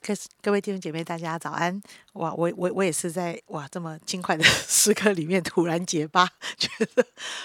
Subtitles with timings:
[0.00, 1.82] 各各位弟兄姐妹，大家早安！
[2.14, 6.26] 哇，我我我也是在哇这么轻快的时刻里面突然结巴，
[6.56, 7.04] 觉得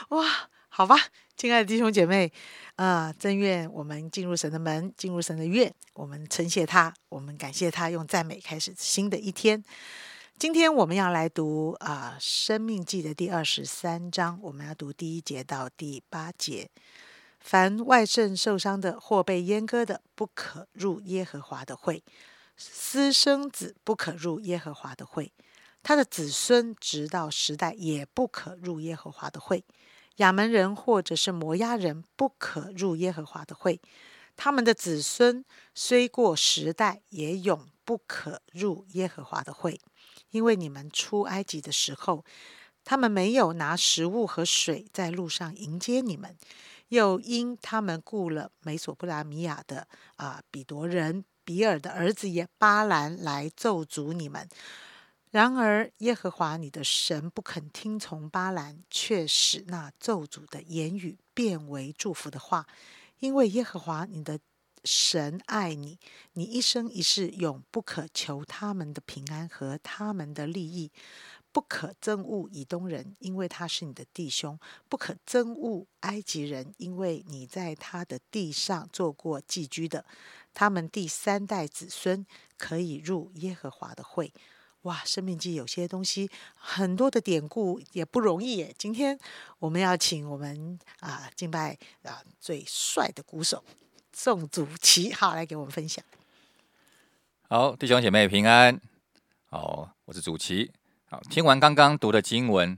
[0.10, 0.24] 哇，
[0.70, 0.96] 好吧，
[1.36, 2.32] 亲爱的弟兄姐妹，
[2.76, 9.66] 啊、真愿我们进入神的门，进入神的院，我们称谢他，我们感谢他，用赞美开始新的一天。
[10.42, 16.72] 今天我们要来读啊、生命记》的第二十三章，我们要读第一节到第八节。
[17.40, 22.02] 凡外肾受伤的或被阉割的，不可入耶和华的会；
[22.58, 25.32] 私生子不可入耶和华的会；
[25.84, 29.64] 他的子孙直到时代也不可入耶和华的会。
[30.16, 33.80] 亚门人或者是摩押人不可入耶和华的会，
[34.36, 35.46] 他们的子孙
[35.76, 39.80] 虽过时代，也永不可入耶和华的会，
[40.32, 42.26] 因为你们出埃及的时候，
[42.84, 46.36] 他们没有拿食物和水在路上迎接你们，
[46.88, 54.50] 又因他们雇了美索不达米亚的啊、比夺人比尔的儿子也巴兰来咒诅你们。
[55.30, 62.68] 然而，耶和华你的神不肯听从巴兰，却使那咒诅的言语变为祝福的话，
[63.20, 64.40] 因为耶和华你的
[64.84, 66.00] 神爱你，
[66.34, 70.92] 你一生一世永不可求他们的平安和他们的利益，
[71.52, 74.58] 不可憎恶以东人，因为他是你的弟兄；
[74.90, 80.06] 不可憎恶埃及人，因为你在他的地上做过寄居的。
[80.54, 82.26] 他们第三代子孙
[82.58, 84.34] 可以入耶和华的会。
[84.82, 88.74] 哇，《生命记》有些东西很多的典故也不容易耶。
[88.78, 89.18] 今天
[89.60, 93.64] 我们要请我们啊敬拜啊最帅的鼓手
[94.14, 96.04] 宋祖奇，好来给我们分享。
[97.48, 98.80] 好，弟兄姐妹平安。
[99.50, 100.72] 好，我是主奇。
[101.10, 102.78] 好，听完刚刚读的经文，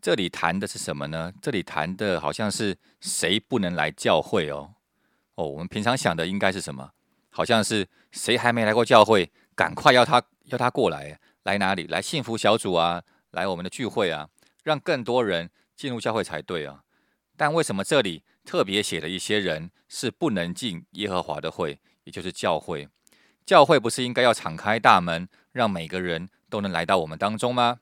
[0.00, 1.32] 这里谈的是什么呢？
[1.40, 4.74] 这里谈的好像是谁不能来教会哦。
[5.34, 6.90] 哦，我们平常想的应该是什么？
[7.28, 11.86] 好像是谁还没来过教会，赶快要他要他过来，来哪里？
[11.86, 14.28] 来幸福小组啊，来我们的聚会啊，
[14.64, 16.82] 让更多人进入教会才对啊。
[17.40, 22.86] 但为什么这里特别写了一些人是不能进耶和华的会，也就是教会？
[23.46, 27.80] 教会不是应该要敞开大门，让每个人都能来到我们当中吗？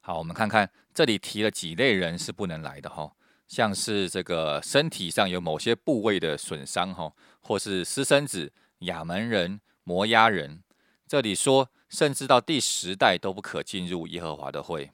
[0.00, 3.10] 好，我们看看这里提了几类人是不能来的哈，
[3.48, 8.52] 像是这个身体上有某些部位的损伤哈，或是私生子、
[8.82, 10.62] 亚门人、摩押人。
[11.08, 14.92] 这里说，甚至到第十代都不可进入耶和华的会。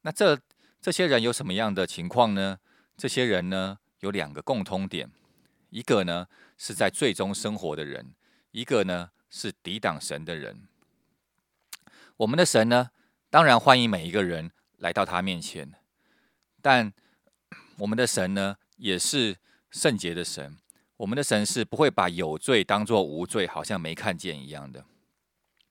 [0.00, 0.38] 那这
[0.86, 2.60] 这些人有什么样的情况呢？
[2.96, 5.10] 这些人呢有两个共通点，
[5.70, 8.14] 一个呢是在最终生活的人，
[8.52, 10.68] 一个呢是抵挡神的人。
[12.18, 12.90] 我们的神呢，
[13.30, 15.72] 当然欢迎每一个人来到他面前，
[16.62, 16.92] 但
[17.78, 19.36] 我们的神呢，也是
[19.72, 20.56] 圣洁的神。
[20.98, 24.84] 我们的神是不会把有罪当作无罪，好像没看见一样的。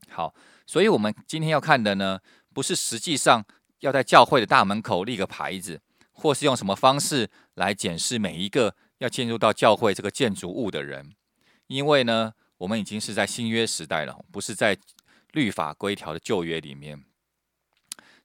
[0.09, 0.35] 好，
[0.67, 2.19] 所以我们今天要看的呢，
[2.53, 3.45] 不是实际上
[3.79, 5.81] 要在教会的大门口立个牌子，
[6.11, 11.13] 或是用什么方式来检视每一个要进入到教会这个建筑物的人，
[11.67, 14.77] 因为呢，我们已经是在新约时代了，不是在
[15.33, 17.03] 律法规条的旧约里面。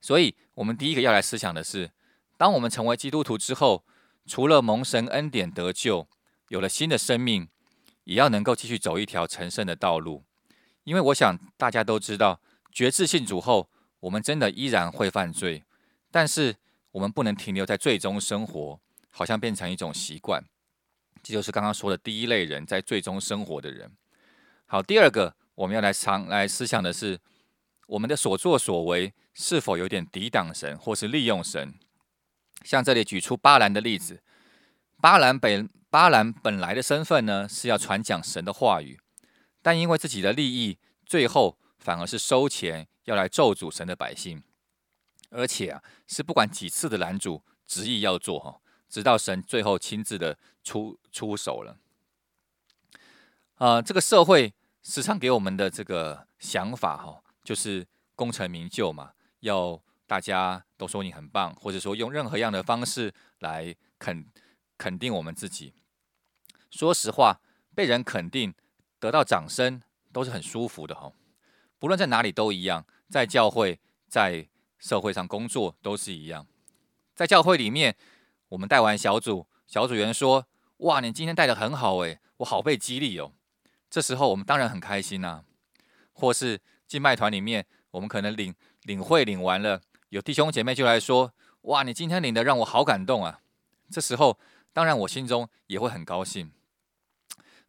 [0.00, 1.90] 所以，我们第一个要来思想的是，
[2.38, 3.84] 当我们成为基督徒之后，
[4.26, 6.08] 除了蒙神恩典得救，
[6.48, 7.48] 有了新的生命，
[8.04, 10.24] 也要能够继续走一条成圣的道路。
[10.84, 12.40] 因为我想大家都知道，
[12.72, 13.68] 决志信主后，
[14.00, 15.62] 我们真的依然会犯罪，
[16.10, 16.56] 但是
[16.92, 18.80] 我们不能停留在最终生活，
[19.10, 20.44] 好像变成一种习惯。
[21.22, 23.92] 这就是刚刚说的第一类人，在最终生活的人。
[24.66, 27.20] 好，第二个我们要来常来思想的是，
[27.86, 31.74] 我们的所作所为是否有点抵挡神，或是利用神？
[32.64, 34.22] 像这里举出巴兰的例子，
[35.00, 38.98] 巴兰本巴兰本来的身份呢是要传讲神的话语，
[39.60, 44.42] 但因为自己的利益，最后反而是收钱要来咒诅神的百姓，
[45.30, 51.78] 而且啊是不管几次的拦阻，执意要做哈，直到神最后亲自的出出手了。
[53.56, 64.26] 啊、这个社会时常给我们的这个想法哈，就是功成名就嘛，要大家都说你很棒，或者说用任何样的方式来肯
[64.78, 65.74] 肯定我们自己。
[66.70, 67.40] 说实话，
[67.74, 68.54] 被人肯定、
[68.98, 69.82] 得到掌声
[70.12, 71.12] 都是很舒服的哈。
[71.80, 74.46] 不论在哪里都一样，在教会、在
[74.78, 76.46] 社会上工作都是一样。
[77.16, 77.96] 在教会里面，
[78.50, 80.46] 我们带完小组，小组员说
[80.84, 83.32] ：“哇，你今天带的很好诶，我好被激励哦。”
[83.88, 85.42] 这时候我们当然很开心呐、
[86.12, 89.80] 或是敬拜团里面，我们可能领领会领完了，
[90.10, 91.32] 有弟兄姐妹就来说
[91.62, 93.40] ：“哇，你今天领的让我好感动啊！”
[93.90, 94.38] 这时候，
[94.74, 96.52] 当然我心中也会很高兴。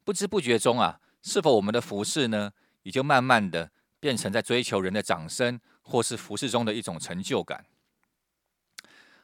[0.03, 2.51] 不知不觉中啊，是否我们的服饰呢，
[2.83, 7.65] 也就慢慢的变成在追求人的掌声，或是服饰中的一种成就感？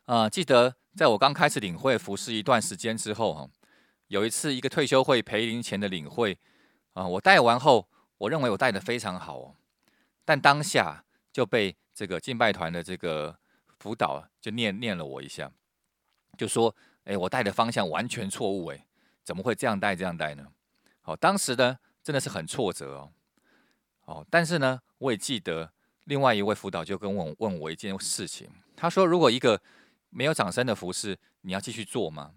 [0.06, 3.50] 啊，记得在我刚开始领会服饰一段时间之后，哈，
[4.08, 6.38] 有一次一个退休会培灵前的领会，
[6.94, 7.90] 啊，我带完后，
[8.20, 9.56] 我认为我带的非常好哦。
[10.24, 11.04] 但当下
[11.34, 13.38] 就被这个敬拜团的这个
[13.80, 15.52] 辅导就念念了我一下，
[16.38, 18.86] 就说：“哎，我带的方向完全错误，哎，
[19.24, 20.46] 怎么会这样带这样带呢？”
[21.02, 23.12] 好，当时呢真的是很挫折哦。
[24.08, 25.72] 哦，但是呢，我也记得
[26.06, 29.62] 另外一位辅导就跟我问我一件事情，他说：“如果一个
[30.10, 32.36] 没有掌声的服饰，你要继续做吗？”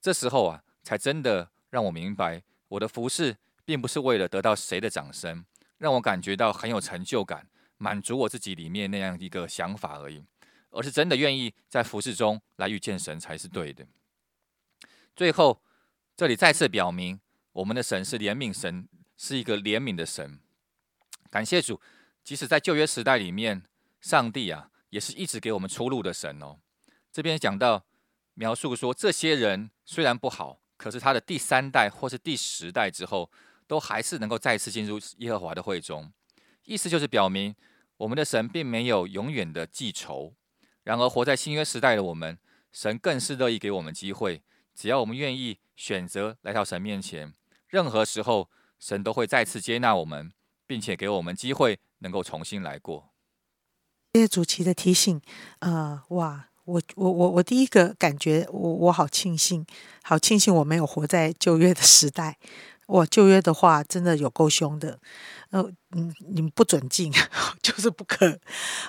[0.00, 5.44] 这时候啊，才真的让我明白，我的服饰并不是为了得到谁的掌声。
[5.78, 10.22] 让我感觉到很有成就感，满足我自己里面那样一个想法而已，
[10.70, 13.86] 而是真的愿意在服饰中来遇见神才是对的。
[15.16, 15.60] 最后，
[16.14, 17.18] 这里再次表明，
[17.52, 20.38] 我们的神是怜悯神，是一个怜悯的神。
[21.30, 21.80] 感谢主，
[22.24, 23.62] 即使在旧约时代里面，
[24.00, 26.58] 上帝啊，也是一直给我们出路的神哦。
[27.12, 27.84] 这边讲到
[28.34, 33.30] 描述说，这些人虽然不好，可是他的第三代或是第十代之后。
[33.70, 36.12] 都还是能够再次进入耶和华的会中，
[36.64, 37.54] 意思就是表明
[37.98, 40.34] 我们的神并没有永远的记仇。
[40.82, 42.36] 然而，活在新约时代的我们，
[42.72, 44.42] 神更是乐意给我们机会，
[44.74, 47.32] 只要我们愿意选择来到神面前，
[47.68, 48.50] 任何时候
[48.80, 50.32] 神都会再次接纳我们，
[50.70, 53.10] 并且给我们机会能够重新来过。
[54.14, 55.20] 谢谢主席的提醒，
[55.58, 59.66] 呃，哇，我我我我第一个感觉，我我好庆幸，
[60.04, 62.38] 好庆幸我没有活在旧约的时代。
[62.86, 65.00] 我旧约的话，真的有够凶的，
[65.50, 67.12] 呃，嗯，你们不准进，
[67.60, 68.38] 就是不可。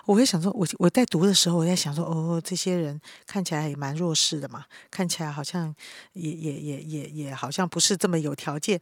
[0.06, 5.74] 我会想说，我我在读的时候，我在想说，哦，这些人看起来也蛮弱势的嘛，看起来好像
[6.13, 8.80] 也也也也也好像不是这么有条件，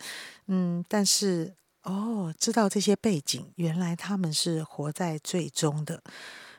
[0.48, 1.54] 嗯，但是
[1.84, 6.04] 哦，知道这些背景，原来他们是活在最终的，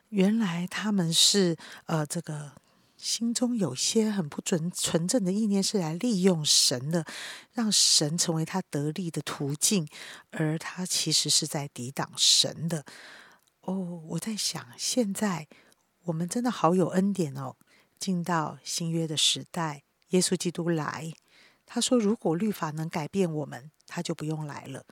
[0.08, 1.56] 原来他们是
[1.86, 2.52] 呃这个。
[3.00, 7.02] 心中有些很不纯纯正的意念，是来利用神的，
[7.54, 9.88] 让神成为他得力的途径，
[10.32, 12.84] 而他其实是在抵挡神的。
[13.62, 15.48] 哦，我在想，现在
[16.02, 17.56] 我们真的好有恩典哦，
[17.98, 21.10] 进到新约的时代，耶稣基督来，
[21.64, 24.84] 他说，如果律法能改变我们，他就不用来了。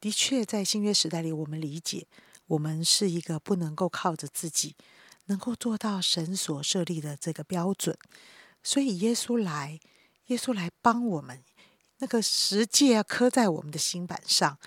[0.00, 2.06] 的确，在新约时代里，我们理解，
[2.46, 4.76] 我们是一个不能够靠着自己。
[5.30, 7.98] 能够做到神所设立的这个标准，
[8.62, 9.78] 所以耶稣来，
[10.28, 11.44] 耶稣来帮我们，
[11.98, 14.58] 那个十诫要刻在我们的心板上，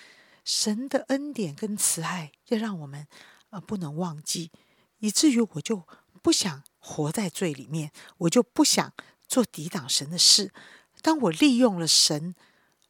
[0.45, 3.07] 神的恩典跟慈爱要让我们
[3.49, 4.51] 呃不能忘记，
[4.99, 5.87] 以至于我就
[6.21, 8.93] 不想活在罪里面，我就不想
[9.27, 10.53] 做抵挡神的事。
[11.01, 12.35] 当我利用了神，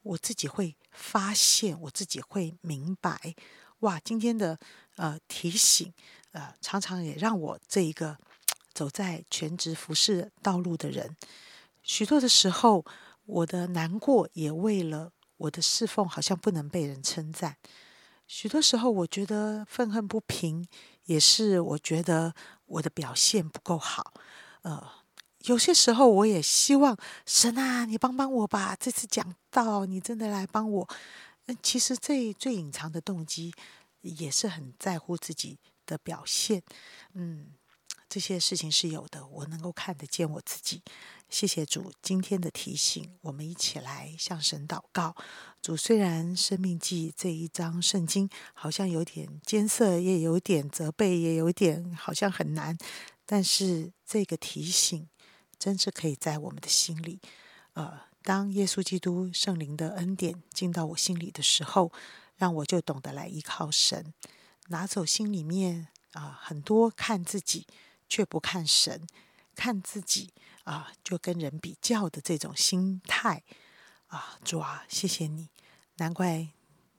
[0.03, 3.35] 我自己会发现，我自己会明白，
[3.79, 4.59] 哇，今天的
[4.95, 5.93] 呃提醒。
[6.31, 8.17] 呃，常常也让我这一个
[8.73, 11.17] 走在全职服饰道路的人，
[11.83, 12.85] 许多的时候，
[13.25, 17.57] 我的难过也为了我的侍奉，好像不能被人称赞。
[18.27, 20.65] 许多时候，我觉得愤恨不平，
[21.03, 22.33] 也是我觉得
[22.65, 24.13] 我的表现不够好。
[24.61, 24.81] 呃，
[25.45, 28.75] 有些时候，我也希望神啊，你帮帮我吧。
[28.79, 30.89] 这次讲到，你真的来帮我。
[31.47, 33.53] 嗯，其实最最隐藏的动机，
[34.01, 35.57] 也是很在乎自己。
[35.83, 36.63] 的表现，
[37.15, 37.47] 嗯，
[38.07, 40.81] 这些事情是有的，我能够看得见我自己。
[41.27, 45.13] 谢谢主今天的提醒，我们一起来向神祷告。
[45.61, 52.77] 主虽然《生命记》这一章圣经好像有点艰涩，也有点责备，也有点好像很难，
[53.25, 55.09] 但是这个提醒
[55.61, 57.19] 真是可以在我们的心里。
[57.73, 61.91] 呃，当耶稣基督圣灵的恩典进到我心里的时候，
[62.35, 64.11] 让我就懂得来依靠神。
[64.69, 67.67] 拿走心里面啊，很多看自己
[68.09, 69.05] 却不看神，
[69.55, 70.31] 看自己
[70.63, 73.43] 啊就跟人比较的这种心态
[74.07, 75.49] 啊，主啊，谢谢你，
[75.97, 76.47] 难怪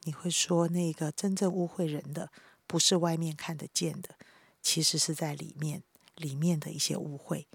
[0.04, 2.30] 你会说那个真正误会人的，
[2.68, 4.16] 不是外面看得见的，
[4.62, 5.82] 其实是在里面
[6.14, 7.48] 里面的一些误会。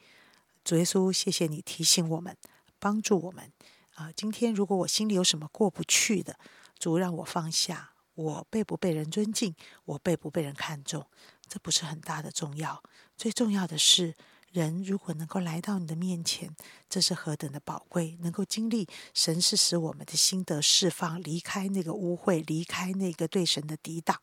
[0.68, 2.36] 主耶稣，谢谢你提醒我们，
[2.78, 3.54] 帮助我们
[3.96, 4.12] 啊。
[4.12, 6.38] 今天如果我心里有什么过不去的，
[6.78, 7.94] 主让我放下。
[8.16, 9.56] 我被不被人尊敬，
[9.86, 11.08] 我被不被人看重，
[11.48, 12.84] 这不是很大的重要。
[13.16, 14.16] 最重要的是，
[14.52, 16.54] 人如果能够来到你的面前，
[16.90, 18.18] 这是何等的宝贵！
[18.20, 24.20] 能够经历神是使我们的心得释放，离开那个污秽，离开那个对神的抵挡，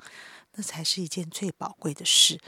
[0.57, 2.39] 那才是一件最宝贵的事。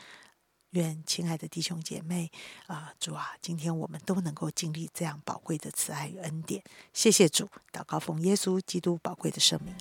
[0.76, 2.30] 愿亲爱的弟兄姐妹
[2.66, 6.62] 啊，主啊，今天我们都能够经历这样宝贵的慈爱与恩典。
[6.92, 9.74] 谢谢主，祷告奉耶稣基督宝贵的圣名。